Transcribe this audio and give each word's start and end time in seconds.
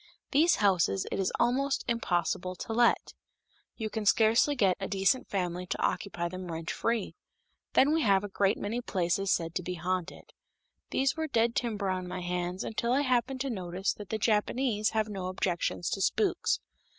These 0.31 0.55
houses 0.55 1.05
it 1.11 1.19
is 1.19 1.31
almost 1.39 1.85
impossible 1.87 2.55
to 2.55 2.73
let; 2.73 3.13
you 3.75 3.87
can 3.87 4.07
scarcely 4.07 4.55
get 4.55 4.75
a 4.79 4.87
decent 4.87 5.27
family 5.29 5.67
to 5.67 5.79
occupy 5.79 6.27
them 6.27 6.51
rent 6.51 6.71
free. 6.71 7.13
Then 7.73 7.91
we 7.93 8.01
have 8.01 8.23
a 8.23 8.27
great 8.27 8.57
many 8.57 8.81
places 8.81 9.31
said 9.31 9.53
to 9.53 9.61
be 9.61 9.75
haunted. 9.75 10.33
These 10.89 11.15
were 11.15 11.27
dead 11.27 11.53
timber 11.55 11.91
on 11.91 12.07
my 12.07 12.21
hands 12.21 12.63
until 12.63 12.91
I 12.93 13.01
happened 13.01 13.41
to 13.41 13.51
notice 13.51 13.93
that 13.93 14.09
the 14.09 14.17
Japanese 14.17 14.89
have 14.89 15.07
no 15.07 15.27
objections 15.27 15.87
to 15.91 16.01
spooks. 16.01 16.59